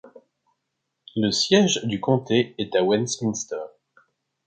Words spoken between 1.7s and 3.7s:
du comté est à Westminster.